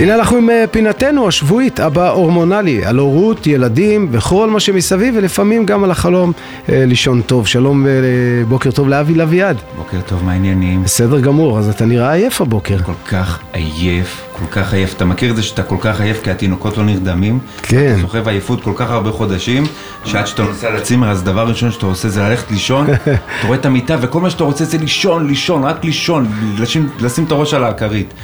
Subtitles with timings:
[0.00, 5.66] הנה אנחנו עם אה, פינתנו השבועית, אבא הורמונלי, על הורות, ילדים וכל מה שמסביב, ולפעמים
[5.66, 6.32] גם על החלום
[6.68, 7.46] אה, לישון טוב.
[7.46, 9.56] שלום ובוקר טוב לאבי לביאד.
[9.76, 10.82] בוקר טוב, מה העניינים?
[10.84, 12.78] בסדר גמור, אז אתה נראה עייף הבוקר.
[12.82, 14.94] כל כך עייף, כל כך עייף.
[14.94, 17.38] אתה מכיר את זה שאתה כל כך עייף כי התינוקות לא נרדמים?
[17.62, 17.92] כן.
[17.92, 19.64] אתה סוחב עייפות כל כך הרבה חודשים,
[20.04, 23.66] שעד שאתה נוסע לצימר, אז דבר ראשון שאתה עושה זה ללכת לישון, אתה רואה את
[23.66, 27.64] המיטה וכל מה שאתה רוצה זה לישון, לישון, רק לישון, לשים, לשים את הראש על
[27.64, 28.14] הכרית.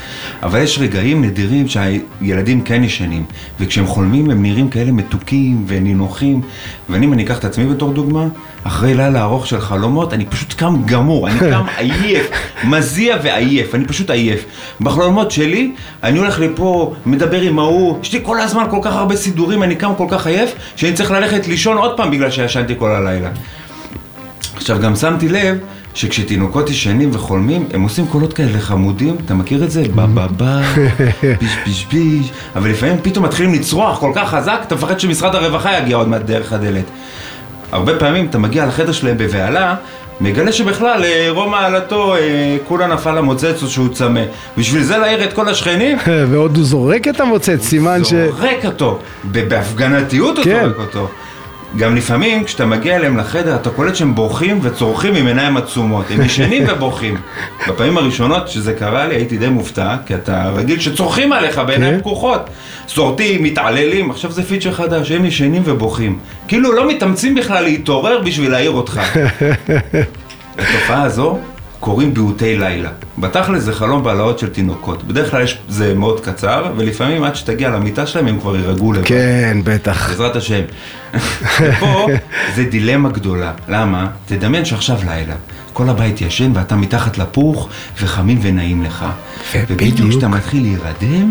[0.43, 3.25] אבל יש רגעים נדירים שהילדים כן ישנים,
[3.61, 6.41] וכשהם חולמים הם נראים כאלה מתוקים ונינוחים,
[6.89, 8.27] ואני, אם אני אקח את עצמי בתור דוגמה,
[8.67, 12.31] אחרי לילה ארוך של חלומות, אני פשוט קם גמור, אני קם עייף,
[12.65, 14.45] מזיע ועייף, אני פשוט עייף.
[14.81, 15.73] בחלומות שלי,
[16.07, 19.77] אני הולך לפה, מדבר עם ההוא, יש לי כל הזמן כל כך הרבה סידורים, אני
[19.77, 23.31] קם כל כך עייף, שאני צריך ללכת לישון עוד פעם בגלל שישנתי כל הלילה.
[24.57, 25.59] עכשיו גם שמתי לב
[25.95, 29.83] שכשתינוקות ישנים וחולמים, הם עושים קולות כאלה חמודים, אתה מכיר את זה?
[29.95, 30.61] בה בה בה,
[31.41, 35.79] ביש ביש ביש, אבל לפעמים פתאום מתחילים לצרוח כל כך חזק, אתה מפחד שמשרד הרווחה
[35.79, 36.85] יגיע עוד מעט דרך הדלת.
[37.73, 39.75] הרבה פעמים אתה מגיע לחדר שלהם בבהלה,
[40.21, 44.23] מגלה שבכלל אה, רום מעלתו אה, כולה נפל המוצץ או שהוא צמא.
[44.59, 45.99] בשביל זה להעיר את כל השכנים,
[46.31, 48.15] ועוד הוא זורק את המוצץ, סימן ש...
[48.15, 50.65] זורק אותו, בהפגנתיות הוא כן.
[50.65, 51.09] זורק אותו.
[51.79, 56.23] גם לפעמים כשאתה מגיע אליהם לחדר אתה קולט שהם בורחים וצורכים עם עיניים עצומות, הם
[56.23, 57.17] ישנים ובורחים.
[57.69, 62.01] בפעמים הראשונות שזה קרה לי הייתי די מופתע, כי אתה רגיל שצורכים עליך בעיניים כן.
[62.01, 62.51] פקוחות.
[62.89, 66.19] סורטים, מתעללים, עכשיו זה פיצ'ר חדש, הם ישנים ובוכים.
[66.49, 69.01] כאילו לא מתאמצים בכלל להתעורר בשביל להעיר אותך.
[70.59, 71.39] לתופעה הזו
[71.81, 72.91] קוראים ביעוטי לילה.
[73.19, 75.05] בתכל'ס זה חלום בעלאות של תינוקות.
[75.05, 79.05] בדרך כלל יש, זה מאוד קצר, ולפעמים עד שתגיע למיטה שלהם הם כבר יירגעו לבד.
[79.05, 80.09] כן, בטח.
[80.09, 80.61] בעזרת השם.
[81.61, 82.07] ופה
[82.55, 83.53] זה דילמה גדולה.
[83.69, 84.07] למה?
[84.27, 85.35] תדמיין שעכשיו לילה.
[85.73, 87.69] כל הבית ישן ואתה מתחת לפוך
[88.01, 89.05] וחמים ונעים לך.
[89.55, 89.83] ובדיוק.
[89.83, 91.31] ובדיוק כשאתה מתחיל להירדם,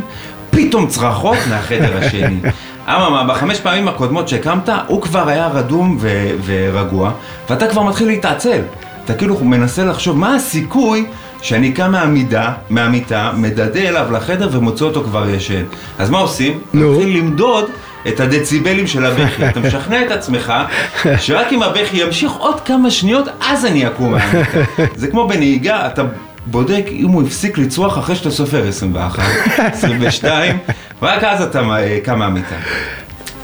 [0.50, 2.40] פתאום צרחות מהחדר השני.
[2.88, 7.12] אממה, בחמש פעמים הקודמות שהקמת, הוא כבר היה רדום ו- ורגוע,
[7.50, 8.62] ואתה כבר מתחיל להתעצל.
[9.06, 11.06] אתה כאילו מנסה לחשוב מה הסיכוי
[11.42, 15.64] שאני קם מהמידה, מהמיטה, מדדה אליו לחדר ומוצא אותו כבר ישן.
[16.00, 16.60] אז מה עושים?
[16.74, 16.92] נו.
[16.92, 17.66] מתחיל למדוד
[18.08, 19.50] את הדציבלים של הבכי.
[19.50, 20.54] אתה משכנע את עצמך
[21.24, 24.62] שרק אם הבכי ימשיך עוד כמה שניות, אז אני אקום מהמיטה.
[24.96, 26.04] זה כמו בנהיגה, אתה
[26.46, 29.24] בודק אם הוא הפסיק לצרוח אחרי שאתה סופר 21,
[29.58, 30.58] 22,
[31.02, 32.56] רק אז אתה אה, קם מהמיטה.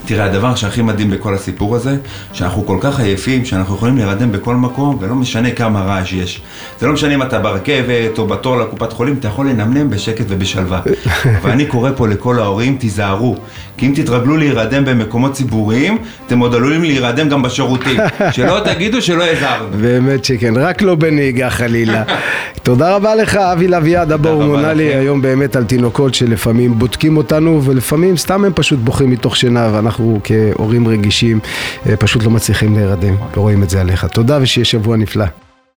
[0.05, 1.97] תראה, הדבר שהכי מדהים בכל הסיפור הזה,
[2.33, 6.41] שאנחנו כל כך עייפים, שאנחנו יכולים להירדם בכל מקום, ולא משנה כמה רעש יש.
[6.79, 10.81] זה לא משנה אם אתה ברכבת או בתור לקופת חולים, אתה יכול לנמנם בשקט ובשלווה.
[11.41, 13.35] ואני קורא פה לכל ההורים, תיזהרו.
[13.77, 15.97] כי אם תתרגלו להירדם במקומות ציבוריים,
[16.27, 17.99] אתם עוד עלולים להירדם גם בשירותים.
[18.35, 19.67] שלא תגידו שלא הזהרנו.
[19.81, 22.03] באמת שכן, רק לא בנהיגה חלילה.
[22.63, 24.99] תודה רבה לך, אבי לביאד, אבא רבה הורמונלי, לכם.
[24.99, 29.90] היום באמת על תינוקות שלפעמים בודקים אותנו, ולפעמים סתם הם פשוט בוכים מתוך שינה, ואנחנו
[30.23, 31.39] כהורים רגישים
[31.89, 34.05] אה, פשוט לא מצליחים להירדם, ורואים את זה עליך.
[34.05, 35.25] תודה ושיהיה שבוע נפלא.